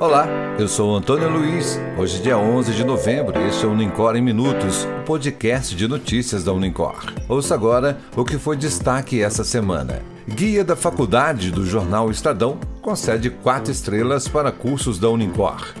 Olá, 0.00 0.26
eu 0.58 0.66
sou 0.66 0.96
Antônio 0.96 1.28
Luiz. 1.28 1.78
Hoje, 1.98 2.20
é 2.20 2.22
dia 2.22 2.38
11 2.38 2.72
de 2.72 2.84
novembro, 2.84 3.38
e 3.38 3.48
este 3.48 3.66
é 3.66 3.68
o 3.68 3.72
Unicor 3.72 4.16
em 4.16 4.22
Minutos, 4.22 4.84
o 4.84 5.04
podcast 5.04 5.76
de 5.76 5.86
notícias 5.86 6.42
da 6.42 6.54
Unicor. 6.54 7.12
Ouça 7.28 7.54
agora 7.54 7.98
o 8.16 8.24
que 8.24 8.38
foi 8.38 8.56
destaque 8.56 9.22
essa 9.22 9.44
semana. 9.44 10.00
Guia 10.26 10.64
da 10.64 10.74
Faculdade 10.74 11.50
do 11.50 11.66
jornal 11.66 12.10
Estadão 12.10 12.58
concede 12.80 13.28
quatro 13.28 13.70
estrelas 13.70 14.26
para 14.26 14.50
cursos 14.50 14.98
da 14.98 15.10
Unicor. 15.10 15.74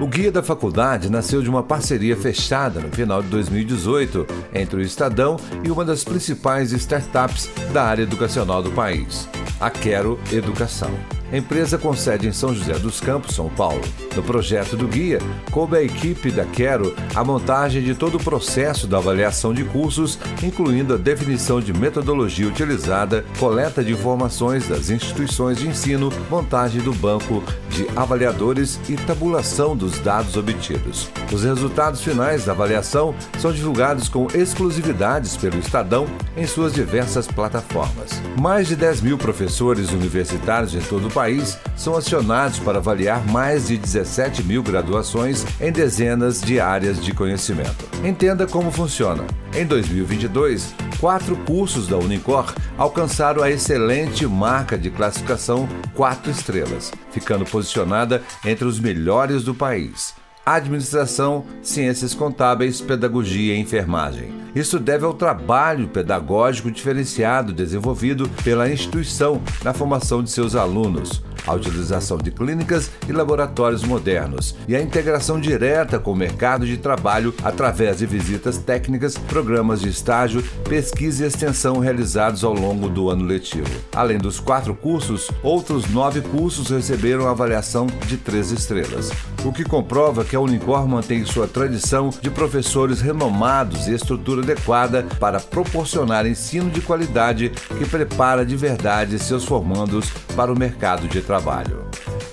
O 0.00 0.06
Guia 0.06 0.32
da 0.32 0.42
Faculdade 0.42 1.10
nasceu 1.10 1.42
de 1.42 1.50
uma 1.50 1.62
parceria 1.62 2.16
fechada 2.16 2.80
no 2.80 2.90
final 2.90 3.22
de 3.22 3.28
2018 3.28 4.26
entre 4.54 4.78
o 4.78 4.82
Estadão 4.82 5.36
e 5.62 5.70
uma 5.70 5.84
das 5.84 6.02
principais 6.02 6.72
startups 6.72 7.50
da 7.74 7.84
área 7.84 8.04
educacional 8.04 8.62
do 8.62 8.72
país, 8.72 9.28
a 9.60 9.68
Quero 9.68 10.18
Educação. 10.32 11.15
Empresa 11.32 11.76
com 11.76 11.92
sede 11.92 12.28
em 12.28 12.32
São 12.32 12.54
José 12.54 12.74
dos 12.78 13.00
Campos, 13.00 13.34
São 13.34 13.48
Paulo. 13.48 13.80
No 14.14 14.22
projeto 14.22 14.76
do 14.76 14.86
guia, 14.86 15.18
coube 15.50 15.76
à 15.76 15.82
equipe 15.82 16.30
da 16.30 16.44
Quero 16.44 16.94
a 17.14 17.24
montagem 17.24 17.82
de 17.82 17.94
todo 17.94 18.16
o 18.16 18.22
processo 18.22 18.86
da 18.86 18.98
avaliação 18.98 19.52
de 19.52 19.64
cursos, 19.64 20.18
incluindo 20.42 20.94
a 20.94 20.96
definição 20.96 21.60
de 21.60 21.72
metodologia 21.72 22.46
utilizada, 22.46 23.24
coleta 23.38 23.82
de 23.82 23.92
informações 23.92 24.68
das 24.68 24.88
instituições 24.88 25.58
de 25.58 25.66
ensino, 25.66 26.12
montagem 26.30 26.80
do 26.80 26.94
banco 26.94 27.42
de 27.70 27.86
avaliadores 27.96 28.80
e 28.88 28.96
tabulação 28.96 29.76
dos 29.76 29.98
dados 29.98 30.36
obtidos. 30.36 31.10
Os 31.32 31.42
resultados 31.42 32.00
finais 32.00 32.44
da 32.44 32.52
avaliação 32.52 33.14
são 33.38 33.52
divulgados 33.52 34.08
com 34.08 34.28
exclusividades 34.32 35.36
pelo 35.36 35.58
Estadão 35.58 36.06
em 36.36 36.46
suas 36.46 36.72
diversas 36.72 37.26
plataformas. 37.26 38.22
Mais 38.40 38.68
de 38.68 38.76
10 38.76 39.00
mil 39.02 39.18
professores 39.18 39.90
universitários 39.90 40.74
em 40.74 40.80
todo 40.80 41.08
o 41.08 41.15
país 41.16 41.58
são 41.74 41.96
acionados 41.96 42.58
para 42.58 42.76
avaliar 42.76 43.26
mais 43.26 43.68
de 43.68 43.78
17 43.78 44.42
mil 44.42 44.62
graduações 44.62 45.46
em 45.58 45.72
dezenas 45.72 46.42
de 46.42 46.60
áreas 46.60 47.02
de 47.02 47.14
conhecimento. 47.14 47.86
Entenda 48.04 48.46
como 48.46 48.70
funciona. 48.70 49.24
Em 49.54 49.64
2022, 49.64 50.74
quatro 51.00 51.34
cursos 51.34 51.88
da 51.88 51.96
Unicor 51.96 52.54
alcançaram 52.76 53.42
a 53.42 53.50
excelente 53.50 54.26
marca 54.26 54.76
de 54.76 54.90
classificação 54.90 55.66
4 55.94 56.30
estrelas, 56.30 56.92
ficando 57.10 57.46
posicionada 57.46 58.22
entre 58.44 58.66
os 58.66 58.78
melhores 58.78 59.42
do 59.42 59.54
país 59.54 60.14
administração, 60.46 61.44
ciências 61.60 62.14
contábeis, 62.14 62.80
pedagogia 62.80 63.56
e 63.56 63.58
enfermagem. 63.58 64.45
Isso 64.56 64.78
deve 64.78 65.04
ao 65.04 65.12
trabalho 65.12 65.86
pedagógico 65.86 66.70
diferenciado 66.70 67.52
desenvolvido 67.52 68.26
pela 68.42 68.70
instituição 68.70 69.38
na 69.62 69.74
formação 69.74 70.22
de 70.22 70.30
seus 70.30 70.54
alunos, 70.54 71.22
a 71.46 71.54
utilização 71.54 72.18
de 72.18 72.30
clínicas 72.30 72.90
e 73.08 73.12
laboratórios 73.12 73.84
modernos 73.84 74.56
e 74.66 74.74
a 74.74 74.82
integração 74.82 75.40
direta 75.40 75.98
com 75.98 76.12
o 76.12 76.16
mercado 76.16 76.66
de 76.66 76.76
trabalho 76.76 77.32
através 77.42 77.98
de 77.98 78.06
visitas 78.06 78.58
técnicas, 78.58 79.16
programas 79.16 79.80
de 79.80 79.88
estágio, 79.88 80.42
pesquisa 80.68 81.24
e 81.24 81.28
extensão 81.28 81.78
realizados 81.78 82.42
ao 82.42 82.52
longo 82.52 82.88
do 82.88 83.08
ano 83.08 83.24
letivo. 83.24 83.70
Além 83.94 84.18
dos 84.18 84.40
quatro 84.40 84.74
cursos, 84.74 85.30
outros 85.42 85.88
nove 85.88 86.20
cursos 86.20 86.70
receberam 86.70 87.28
avaliação 87.28 87.86
de 88.06 88.16
três 88.16 88.50
estrelas, 88.50 89.12
o 89.44 89.52
que 89.52 89.64
comprova 89.64 90.24
que 90.24 90.34
a 90.34 90.40
Unicor 90.40 90.86
mantém 90.88 91.24
sua 91.24 91.46
tradição 91.46 92.10
de 92.20 92.30
professores 92.30 93.00
renomados 93.00 93.86
e 93.86 93.94
estrutura 93.94 94.42
adequada 94.42 95.06
para 95.20 95.38
proporcionar 95.38 96.26
ensino 96.26 96.70
de 96.70 96.80
qualidade 96.80 97.50
que 97.78 97.86
prepara 97.86 98.44
de 98.44 98.56
verdade 98.56 99.18
seus 99.18 99.44
formandos 99.44 100.10
para 100.34 100.52
o 100.52 100.58
mercado 100.58 101.06
de 101.08 101.20
trabalho 101.20 101.35
trabalho. 101.36 101.84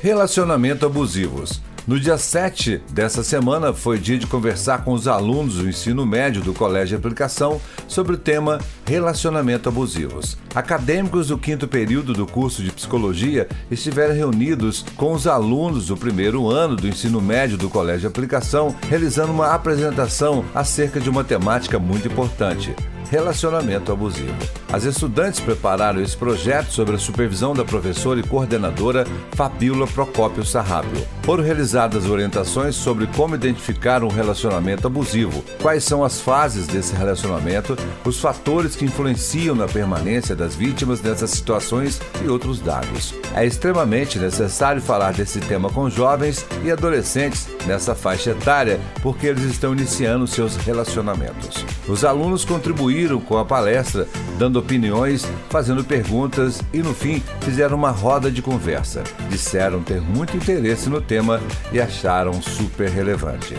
Relacionamento 0.01 0.85
abusivos. 0.85 1.61
No 1.85 1.99
dia 1.99 2.17
7 2.17 2.81
dessa 2.91 3.21
semana 3.21 3.73
foi 3.73 3.99
dia 3.99 4.17
de 4.17 4.25
conversar 4.25 4.85
com 4.85 4.93
os 4.93 5.05
alunos 5.05 5.55
do 5.55 5.67
ensino 5.67 6.05
médio 6.05 6.41
do 6.41 6.53
Colégio 6.53 6.89
de 6.89 6.95
Aplicação 6.95 7.59
sobre 7.89 8.13
o 8.13 8.17
tema 8.17 8.61
Relacionamento 8.85 9.67
abusivos. 9.67 10.37
Acadêmicos 10.55 11.27
do 11.27 11.37
quinto 11.37 11.67
período 11.67 12.13
do 12.13 12.25
curso 12.25 12.63
de 12.63 12.71
psicologia 12.71 13.49
estiveram 13.69 14.15
reunidos 14.15 14.85
com 14.95 15.11
os 15.11 15.27
alunos 15.27 15.87
do 15.87 15.97
primeiro 15.97 16.49
ano 16.49 16.77
do 16.77 16.87
ensino 16.87 17.19
médio 17.19 17.57
do 17.57 17.69
Colégio 17.69 18.01
de 18.01 18.07
Aplicação, 18.07 18.73
realizando 18.89 19.33
uma 19.33 19.53
apresentação 19.53 20.45
acerca 20.55 21.01
de 21.01 21.09
uma 21.09 21.25
temática 21.25 21.77
muito 21.77 22.07
importante: 22.07 22.73
relacionamento 23.09 23.91
abusivo. 23.91 24.33
As 24.71 24.85
estudantes 24.85 25.39
prepararam 25.39 26.01
esse 26.01 26.17
projeto 26.17 26.71
sob 26.71 26.93
a 26.93 26.97
supervisão 26.97 27.53
da 27.53 27.63
professora 27.63 28.19
e 28.19 28.23
coordenadora 28.23 29.05
Fabíola 29.35 29.85
Procópio 29.85 30.43
Sarrápio. 30.43 31.05
Foram 31.21 31.43
realizadas 31.43 32.05
orientações 32.09 32.75
sobre 32.75 33.05
como 33.07 33.35
identificar 33.35 34.03
um 34.03 34.07
relacionamento 34.07 34.87
abusivo, 34.87 35.43
quais 35.61 35.83
são 35.83 36.03
as 36.03 36.19
fases 36.19 36.65
desse 36.65 36.95
relacionamento, 36.95 37.77
os 38.03 38.19
fatores 38.19 38.75
que 38.75 38.85
influenciam 38.85 39.55
na 39.55 39.67
permanência 39.67 40.35
das 40.35 40.55
vítimas 40.55 40.99
dessas 40.99 41.29
situações 41.29 42.01
e 42.23 42.27
outros 42.27 42.59
dados. 42.59 43.13
É 43.35 43.45
extremamente 43.45 44.17
necessário 44.17 44.81
falar 44.81 45.13
desse 45.13 45.39
tema 45.39 45.69
com 45.69 45.89
jovens 45.89 46.45
e 46.63 46.71
adolescentes 46.71 47.47
nessa 47.67 47.93
faixa 47.93 48.31
etária, 48.31 48.79
porque 49.01 49.27
eles 49.27 49.43
estão 49.43 49.73
iniciando 49.73 50.25
seus 50.25 50.55
relacionamentos. 50.55 51.63
Os 51.87 52.03
alunos 52.03 52.43
contribuíram 52.43 52.92
com 53.19 53.37
a 53.37 53.45
palestra, 53.45 54.07
dando 54.37 54.59
opiniões, 54.59 55.25
fazendo 55.49 55.83
perguntas 55.83 56.61
e, 56.71 56.79
no 56.79 56.93
fim, 56.93 57.21
fizeram 57.41 57.75
uma 57.75 57.91
roda 57.91 58.29
de 58.29 58.41
conversa. 58.41 59.03
Disseram 59.29 59.81
ter 59.81 60.01
muito 60.01 60.37
interesse 60.37 60.89
no 60.89 61.01
tema 61.01 61.41
e 61.71 61.81
acharam 61.81 62.41
super 62.41 62.89
relevante. 62.89 63.55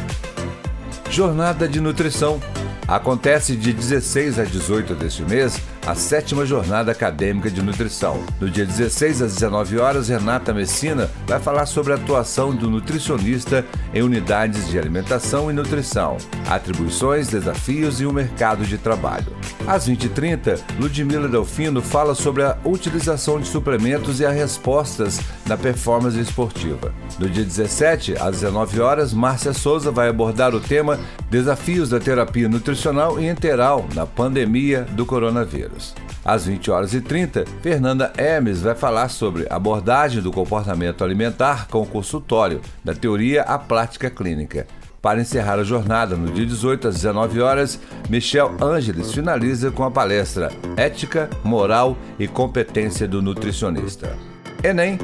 Jornada 1.10 1.68
de 1.68 1.80
Nutrição 1.80 2.40
Acontece 2.86 3.56
de 3.56 3.72
16 3.72 4.38
a 4.38 4.44
18 4.44 4.94
deste 4.94 5.22
mês 5.22 5.60
a 5.86 5.94
sétima 5.94 6.46
jornada 6.46 6.92
acadêmica 6.92 7.50
de 7.50 7.60
nutrição. 7.60 8.24
No 8.40 8.48
dia 8.48 8.64
16 8.64 9.20
às 9.20 9.34
19 9.34 9.78
horas, 9.78 10.08
Renata 10.08 10.52
Messina 10.54 11.10
vai 11.26 11.38
falar 11.38 11.66
sobre 11.66 11.92
a 11.92 11.96
atuação 11.96 12.54
do 12.54 12.70
nutricionista 12.70 13.64
em 13.92 14.02
unidades 14.02 14.68
de 14.68 14.78
alimentação 14.78 15.50
e 15.50 15.54
nutrição, 15.54 16.16
atribuições, 16.48 17.28
desafios 17.28 18.00
e 18.00 18.06
o 18.06 18.12
mercado 18.12 18.64
de 18.64 18.78
trabalho. 18.78 19.26
Às 19.66 19.88
20h30, 19.88 20.60
Ludmila 20.78 21.28
Delfino 21.28 21.82
fala 21.82 22.14
sobre 22.14 22.42
a 22.42 22.56
utilização 22.64 23.38
de 23.38 23.46
suplementos 23.46 24.20
e 24.20 24.26
as 24.26 24.34
respostas 24.34 25.20
na 25.46 25.56
performance 25.56 26.18
esportiva. 26.18 26.92
No 27.18 27.28
dia 27.28 27.44
17, 27.44 28.14
às 28.18 28.40
19 28.40 28.80
horas, 28.80 29.12
Márcia 29.12 29.52
Souza 29.52 29.90
vai 29.90 30.08
abordar 30.08 30.54
o 30.54 30.60
tema 30.60 30.98
Desafios 31.34 31.88
da 31.88 31.98
terapia 31.98 32.48
nutricional 32.48 33.18
e 33.18 33.28
enteral 33.28 33.88
na 33.92 34.06
pandemia 34.06 34.82
do 34.92 35.04
coronavírus. 35.04 35.92
Às 36.24 36.46
20 36.46 36.70
horas 36.70 36.94
e 36.94 37.00
30, 37.00 37.44
Fernanda 37.60 38.12
Hermes 38.16 38.62
vai 38.62 38.76
falar 38.76 39.08
sobre 39.08 39.44
abordagem 39.50 40.22
do 40.22 40.30
comportamento 40.30 41.02
alimentar 41.02 41.66
com 41.66 41.82
o 41.82 41.86
consultório, 41.86 42.60
da 42.84 42.94
teoria 42.94 43.42
à 43.42 43.58
prática 43.58 44.08
clínica. 44.08 44.64
Para 45.02 45.20
encerrar 45.20 45.58
a 45.58 45.64
jornada, 45.64 46.14
no 46.14 46.32
dia 46.32 46.46
18 46.46 46.86
às 46.86 46.94
19 46.94 47.40
horas, 47.40 47.80
Michel 48.08 48.54
Ângeles 48.62 49.12
finaliza 49.12 49.72
com 49.72 49.82
a 49.82 49.90
palestra 49.90 50.52
Ética, 50.76 51.28
Moral 51.42 51.96
e 52.16 52.28
Competência 52.28 53.08
do 53.08 53.20
Nutricionista. 53.20 54.16
Enem 54.62 55.00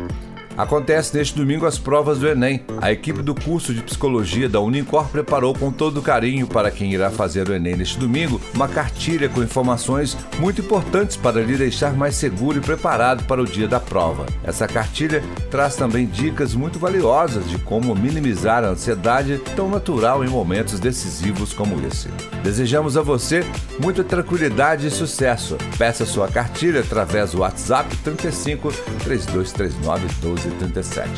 Acontece 0.60 1.16
neste 1.16 1.34
domingo 1.34 1.64
as 1.64 1.78
provas 1.78 2.18
do 2.18 2.28
Enem. 2.28 2.60
A 2.82 2.92
equipe 2.92 3.22
do 3.22 3.34
curso 3.34 3.72
de 3.72 3.80
psicologia 3.80 4.46
da 4.46 4.60
Unicor 4.60 5.08
preparou 5.08 5.54
com 5.54 5.72
todo 5.72 6.02
carinho 6.02 6.46
para 6.46 6.70
quem 6.70 6.92
irá 6.92 7.10
fazer 7.10 7.48
o 7.48 7.54
Enem 7.54 7.76
neste 7.76 7.98
domingo 7.98 8.38
uma 8.54 8.68
cartilha 8.68 9.26
com 9.26 9.42
informações 9.42 10.14
muito 10.38 10.60
importantes 10.60 11.16
para 11.16 11.40
lhe 11.40 11.56
deixar 11.56 11.94
mais 11.94 12.14
seguro 12.14 12.58
e 12.58 12.60
preparado 12.60 13.24
para 13.24 13.40
o 13.40 13.46
dia 13.46 13.66
da 13.66 13.80
prova. 13.80 14.26
Essa 14.44 14.68
cartilha 14.68 15.24
traz 15.50 15.76
também 15.76 16.04
dicas 16.04 16.54
muito 16.54 16.78
valiosas 16.78 17.48
de 17.48 17.56
como 17.60 17.94
minimizar 17.94 18.62
a 18.62 18.68
ansiedade 18.68 19.40
tão 19.56 19.70
natural 19.70 20.22
em 20.22 20.28
momentos 20.28 20.78
decisivos 20.78 21.54
como 21.54 21.80
esse. 21.86 22.08
Desejamos 22.44 22.98
a 22.98 23.02
você 23.02 23.46
muita 23.82 24.04
tranquilidade 24.04 24.86
e 24.86 24.90
sucesso. 24.90 25.56
Peça 25.78 26.04
sua 26.04 26.28
cartilha 26.28 26.80
através 26.80 27.32
do 27.32 27.40
WhatsApp 27.40 27.96
35 28.04 28.70
3239 29.04 30.06
12 30.20 30.49
37. 30.58 31.10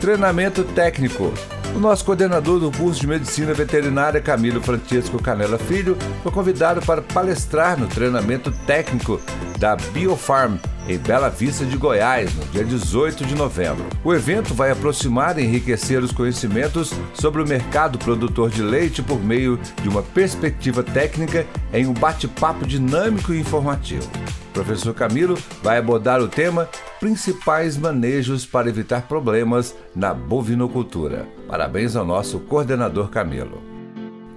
Treinamento 0.00 0.64
técnico. 0.64 1.32
O 1.74 1.78
nosso 1.78 2.04
coordenador 2.04 2.58
do 2.58 2.72
curso 2.72 3.00
de 3.00 3.06
Medicina 3.06 3.54
Veterinária, 3.54 4.20
Camilo 4.20 4.60
Francisco 4.60 5.22
Canela 5.22 5.58
Filho, 5.58 5.96
foi 6.22 6.32
convidado 6.32 6.80
para 6.82 7.00
palestrar 7.00 7.78
no 7.78 7.86
treinamento 7.86 8.50
técnico 8.66 9.20
da 9.58 9.76
Biofarm 9.76 10.56
em 10.88 10.98
Bela 10.98 11.28
Vista 11.28 11.64
de 11.64 11.76
Goiás, 11.76 12.34
no 12.34 12.44
dia 12.46 12.64
18 12.64 13.24
de 13.24 13.34
novembro. 13.34 13.84
O 14.02 14.12
evento 14.12 14.54
vai 14.54 14.70
aproximar 14.70 15.38
e 15.38 15.44
enriquecer 15.44 16.02
os 16.02 16.10
conhecimentos 16.10 16.92
sobre 17.14 17.42
o 17.42 17.46
mercado 17.46 17.98
produtor 17.98 18.50
de 18.50 18.62
leite 18.62 19.02
por 19.02 19.22
meio 19.22 19.60
de 19.82 19.88
uma 19.88 20.02
perspectiva 20.02 20.82
técnica 20.82 21.46
em 21.72 21.86
um 21.86 21.92
bate-papo 21.92 22.66
dinâmico 22.66 23.32
e 23.32 23.38
informativo. 23.38 24.10
Professor 24.52 24.94
Camilo 24.94 25.38
vai 25.62 25.78
abordar 25.78 26.20
o 26.20 26.28
tema 26.28 26.68
Principais 26.98 27.76
manejos 27.76 28.44
para 28.44 28.68
evitar 28.68 29.08
problemas 29.08 29.74
na 29.94 30.12
bovinocultura. 30.12 31.26
Parabéns 31.48 31.96
ao 31.96 32.04
nosso 32.04 32.38
coordenador 32.40 33.08
Camilo. 33.08 33.70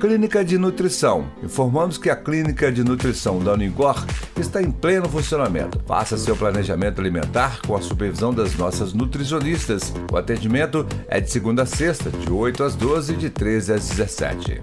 Clínica 0.03 0.43
de 0.43 0.57
Nutrição. 0.57 1.25
Informamos 1.41 1.97
que 1.97 2.09
a 2.09 2.15
Clínica 2.15 2.69
de 2.69 2.83
Nutrição 2.83 3.39
da 3.39 3.53
Unigor 3.53 4.05
está 4.37 4.61
em 4.61 4.69
pleno 4.69 5.07
funcionamento. 5.07 5.79
Faça 5.87 6.17
seu 6.17 6.35
planejamento 6.35 6.99
alimentar 6.99 7.61
com 7.65 7.73
a 7.73 7.81
supervisão 7.81 8.33
das 8.33 8.53
nossas 8.55 8.93
nutricionistas. 8.93 9.93
O 10.11 10.17
atendimento 10.17 10.85
é 11.07 11.21
de 11.21 11.31
segunda 11.31 11.63
a 11.63 11.65
sexta, 11.65 12.09
de 12.09 12.29
8 12.29 12.63
às 12.63 12.75
12 12.75 13.13
e 13.13 13.15
de 13.15 13.29
13 13.29 13.73
às 13.73 13.87
17. 13.87 14.61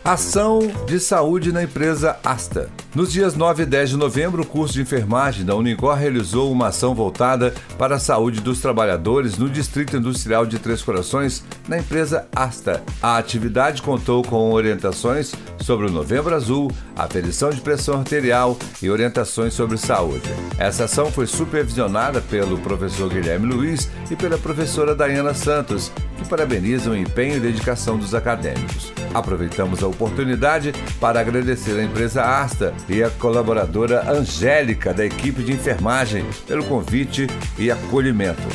Ação 0.03 0.59
de 0.87 0.97
saúde 0.97 1.51
na 1.51 1.61
empresa 1.61 2.17
Asta. 2.23 2.69
Nos 2.95 3.11
dias 3.11 3.35
9 3.35 3.63
e 3.63 3.65
10 3.65 3.91
de 3.91 3.97
novembro, 3.97 4.41
o 4.41 4.45
curso 4.45 4.73
de 4.73 4.81
enfermagem 4.81 5.45
da 5.45 5.55
Unicor 5.55 5.93
realizou 5.93 6.51
uma 6.51 6.67
ação 6.67 6.95
voltada 6.95 7.53
para 7.77 7.95
a 7.95 7.99
saúde 7.99 8.39
dos 8.39 8.61
trabalhadores 8.61 9.37
no 9.37 9.49
Distrito 9.49 9.97
Industrial 9.97 10.45
de 10.45 10.57
Três 10.57 10.81
Corações, 10.81 11.43
na 11.67 11.77
empresa 11.77 12.27
Asta. 12.33 12.81
A 13.01 13.17
atividade 13.17 13.81
contou 13.81 14.23
com 14.23 14.51
orientações 14.53 15.35
sobre 15.59 15.87
o 15.87 15.91
Novembro 15.91 16.33
Azul, 16.33 16.71
aferição 16.95 17.49
de 17.49 17.61
pressão 17.61 17.99
arterial 17.99 18.57
e 18.81 18.89
orientações 18.89 19.53
sobre 19.53 19.77
saúde. 19.77 20.29
Essa 20.57 20.85
ação 20.85 21.11
foi 21.11 21.27
supervisionada 21.27 22.21
pelo 22.21 22.57
professor 22.59 23.09
Guilherme 23.09 23.53
Luiz 23.53 23.89
e 24.09 24.15
pela 24.15 24.37
professora 24.37 24.95
Dayana 24.95 25.33
Santos, 25.33 25.91
que 26.17 26.27
parabenizam 26.27 26.93
o 26.93 26.97
empenho 26.97 27.35
e 27.35 27.39
dedicação 27.39 27.97
dos 27.97 28.15
acadêmicos. 28.15 28.91
Aproveitamos 29.13 29.83
a 29.83 29.87
oportunidade 29.87 30.73
para 30.99 31.19
agradecer 31.19 31.79
à 31.79 31.83
empresa 31.83 32.23
Asta 32.23 32.73
e 32.87 33.03
à 33.03 33.09
colaboradora 33.09 34.09
Angélica 34.09 34.93
da 34.93 35.05
equipe 35.05 35.43
de 35.43 35.51
enfermagem 35.51 36.25
pelo 36.47 36.63
convite 36.63 37.27
e 37.57 37.71
acolhimento. 37.71 38.47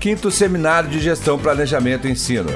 Quinto 0.00 0.30
Seminário 0.30 0.90
de 0.90 0.98
Gestão, 0.98 1.38
Planejamento 1.38 2.08
e 2.08 2.10
Ensino. 2.10 2.50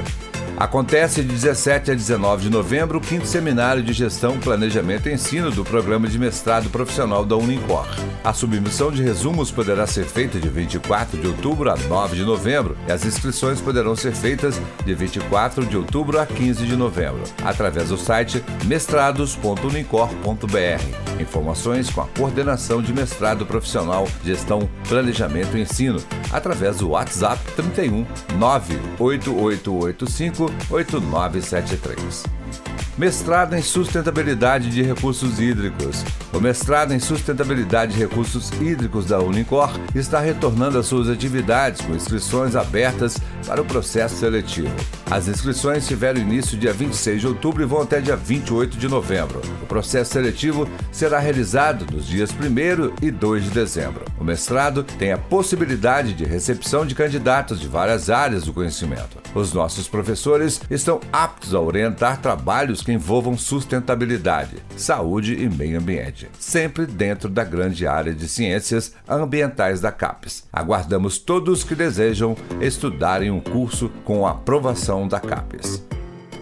Acontece 0.57 1.21
de 1.21 1.27
17 1.27 1.91
a 1.91 1.93
19 1.93 2.45
de 2.45 2.49
novembro 2.49 2.97
o 2.97 3.01
quinto 3.01 3.27
seminário 3.27 3.83
de 3.83 3.93
gestão, 3.93 4.39
planejamento 4.39 5.07
e 5.07 5.13
ensino 5.13 5.51
do 5.51 5.63
programa 5.63 6.07
de 6.07 6.17
mestrado 6.17 6.67
profissional 6.71 7.23
da 7.23 7.35
Unicor. 7.35 7.85
A 8.23 8.33
submissão 8.33 8.91
de 8.91 9.03
resumos 9.03 9.51
poderá 9.51 9.85
ser 9.85 10.05
feita 10.05 10.39
de 10.39 10.49
24 10.49 11.21
de 11.21 11.27
outubro 11.27 11.69
a 11.69 11.77
9 11.77 12.15
de 12.15 12.23
novembro 12.23 12.75
e 12.87 12.91
as 12.91 13.05
inscrições 13.05 13.61
poderão 13.61 13.95
ser 13.95 14.13
feitas 14.13 14.59
de 14.83 14.95
24 14.95 15.63
de 15.63 15.77
outubro 15.77 16.19
a 16.19 16.25
15 16.25 16.65
de 16.65 16.75
novembro, 16.75 17.21
através 17.45 17.89
do 17.89 17.97
site 17.97 18.43
mestrados.unicor.br. 18.65 21.21
Informações 21.21 21.91
com 21.91 22.01
a 22.01 22.07
coordenação 22.07 22.81
de 22.81 22.91
mestrado 22.91 23.45
profissional, 23.45 24.07
gestão, 24.25 24.67
planejamento 24.89 25.55
e 25.55 25.61
ensino, 25.61 26.03
através 26.31 26.77
do 26.77 26.89
WhatsApp 26.89 27.39
31 27.55 28.07
98885 28.39 30.46
8973. 30.69 32.86
Mestrado 32.97 33.53
em 33.53 33.61
Sustentabilidade 33.61 34.71
de 34.71 34.81
Recursos 34.81 35.39
Hídricos. 35.39 36.03
O 36.33 36.39
mestrado 36.39 36.95
em 36.95 36.99
Sustentabilidade 36.99 37.93
de 37.93 37.99
Recursos 37.99 38.51
Hídricos 38.59 39.05
da 39.05 39.19
Unicor 39.19 39.69
está 39.93 40.19
retornando 40.19 40.79
às 40.79 40.87
suas 40.87 41.07
atividades 41.07 41.81
com 41.81 41.93
inscrições 41.93 42.55
abertas 42.55 43.19
para 43.45 43.61
o 43.61 43.65
processo 43.65 44.15
seletivo. 44.15 44.75
As 45.11 45.27
inscrições 45.27 45.87
tiveram 45.87 46.19
início 46.19 46.57
dia 46.57 46.73
26 46.73 47.21
de 47.21 47.27
outubro 47.27 47.61
e 47.61 47.67
vão 47.67 47.83
até 47.83 48.01
dia 48.01 48.15
28 48.15 48.77
de 48.77 48.87
novembro. 48.87 49.41
O 49.61 49.67
processo 49.67 50.13
seletivo 50.13 50.67
será 50.91 51.19
realizado 51.19 51.85
nos 51.93 52.07
dias 52.07 52.31
1 52.31 53.05
e 53.05 53.11
2 53.11 53.43
de 53.43 53.49
dezembro. 53.51 54.05
O 54.19 54.23
mestrado 54.23 54.83
tem 54.83 55.11
a 55.11 55.19
possibilidade 55.19 56.13
de 56.13 56.25
recepção 56.25 56.83
de 56.83 56.95
candidatos 56.95 57.59
de 57.59 57.67
várias 57.67 58.09
áreas 58.09 58.45
do 58.45 58.53
conhecimento. 58.53 59.17
Os 59.35 59.53
nossos 59.53 59.87
professores 59.87 60.59
estão 60.69 60.99
aptos 61.13 61.53
a 61.53 61.59
orientar 61.59 62.19
trabalhos 62.19 62.81
que 62.87 62.93
envolvam 62.93 63.37
sustentabilidade, 63.37 64.63
saúde 64.77 65.33
e 65.33 65.49
meio 65.49 65.77
ambiente, 65.77 66.29
sempre 66.39 66.85
dentro 66.85 67.27
da 67.27 67.43
grande 67.43 67.85
área 67.85 68.13
de 68.13 68.29
ciências 68.29 68.93
ambientais 69.05 69.81
da 69.81 69.91
CAPES. 69.91 70.47
Aguardamos 70.53 71.17
todos 71.17 71.65
que 71.65 71.75
desejam 71.75 72.33
estudarem 72.61 73.29
um 73.29 73.41
curso 73.41 73.91
com 74.05 74.25
aprovação 74.25 75.05
da 75.05 75.19
CAPES. 75.19 75.83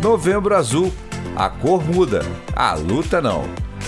Novembro 0.00 0.54
Azul. 0.54 0.92
A 1.34 1.48
cor 1.48 1.82
muda, 1.82 2.20
a 2.54 2.74
luta 2.74 3.22
não. 3.22 3.44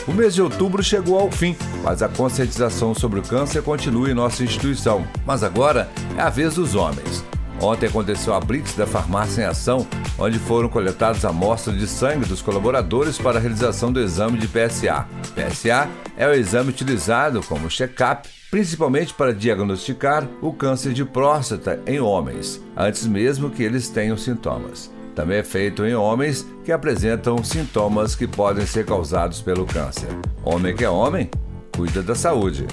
O 0.08 0.12
mês 0.12 0.34
de 0.34 0.40
outubro 0.40 0.82
chegou 0.82 1.18
ao 1.18 1.30
fim, 1.30 1.54
mas 1.82 2.02
a 2.02 2.08
conscientização 2.08 2.94
sobre 2.94 3.20
o 3.20 3.22
câncer 3.22 3.62
continua 3.62 4.10
em 4.10 4.14
nossa 4.14 4.42
instituição. 4.42 5.06
Mas 5.26 5.42
agora 5.42 5.90
é 6.16 6.22
a 6.22 6.30
vez 6.30 6.54
dos 6.54 6.74
homens. 6.74 7.22
Ontem 7.64 7.86
aconteceu 7.86 8.34
a 8.34 8.40
Blitz 8.40 8.74
da 8.74 8.86
Farmácia 8.86 9.40
em 9.40 9.46
Ação, 9.46 9.86
onde 10.18 10.38
foram 10.38 10.68
coletadas 10.68 11.24
amostras 11.24 11.78
de 11.78 11.86
sangue 11.86 12.26
dos 12.26 12.42
colaboradores 12.42 13.16
para 13.16 13.38
a 13.38 13.40
realização 13.40 13.90
do 13.90 14.00
exame 14.00 14.36
de 14.36 14.46
PSA. 14.46 15.06
PSA 15.34 15.88
é 16.14 16.28
o 16.28 16.34
exame 16.34 16.68
utilizado 16.68 17.42
como 17.42 17.70
check-up 17.70 18.28
principalmente 18.50 19.14
para 19.14 19.32
diagnosticar 19.32 20.28
o 20.42 20.52
câncer 20.52 20.92
de 20.92 21.06
próstata 21.06 21.80
em 21.86 21.98
homens, 22.00 22.62
antes 22.76 23.06
mesmo 23.06 23.48
que 23.50 23.62
eles 23.62 23.88
tenham 23.88 24.16
sintomas. 24.16 24.92
Também 25.14 25.38
é 25.38 25.42
feito 25.42 25.86
em 25.86 25.94
homens 25.94 26.46
que 26.64 26.70
apresentam 26.70 27.42
sintomas 27.42 28.14
que 28.14 28.28
podem 28.28 28.66
ser 28.66 28.84
causados 28.84 29.40
pelo 29.40 29.64
câncer. 29.64 30.08
Homem 30.44 30.76
que 30.76 30.84
é 30.84 30.90
homem, 30.90 31.30
cuida 31.74 32.02
da 32.02 32.14
saúde. 32.14 32.66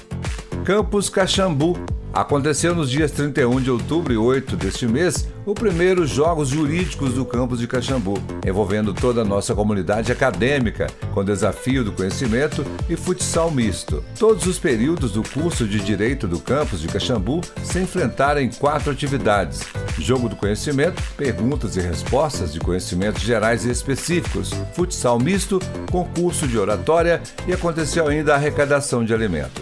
Campus 0.64 1.08
Caxambu 1.08 1.76
Aconteceu 2.12 2.74
nos 2.74 2.90
dias 2.90 3.10
31 3.10 3.62
de 3.62 3.70
outubro 3.70 4.12
e 4.12 4.18
8 4.18 4.54
deste 4.54 4.86
mês 4.86 5.26
o 5.46 5.54
primeiro 5.54 6.06
Jogos 6.06 6.48
Jurídicos 6.48 7.14
do 7.14 7.24
campus 7.24 7.58
de 7.58 7.66
Caxambu, 7.66 8.22
envolvendo 8.46 8.92
toda 8.92 9.22
a 9.22 9.24
nossa 9.24 9.54
comunidade 9.54 10.12
acadêmica, 10.12 10.88
com 11.14 11.24
desafio 11.24 11.82
do 11.82 11.90
conhecimento 11.90 12.64
e 12.88 12.96
futsal 12.96 13.50
misto. 13.50 14.04
Todos 14.18 14.46
os 14.46 14.58
períodos 14.58 15.12
do 15.12 15.22
curso 15.22 15.66
de 15.66 15.80
Direito 15.80 16.28
do 16.28 16.38
campus 16.38 16.80
de 16.80 16.88
Caxambu 16.88 17.40
se 17.64 17.80
enfrentaram 17.80 18.42
em 18.42 18.50
quatro 18.50 18.92
atividades: 18.92 19.62
jogo 19.98 20.28
do 20.28 20.36
conhecimento, 20.36 21.02
perguntas 21.16 21.76
e 21.76 21.80
respostas 21.80 22.52
de 22.52 22.60
conhecimentos 22.60 23.22
gerais 23.22 23.64
e 23.64 23.70
específicos, 23.70 24.50
futsal 24.74 25.18
misto, 25.18 25.58
concurso 25.90 26.46
de 26.46 26.58
oratória 26.58 27.22
e 27.48 27.54
aconteceu 27.54 28.06
ainda 28.06 28.34
a 28.34 28.36
arrecadação 28.36 29.02
de 29.02 29.14
alimentos. 29.14 29.61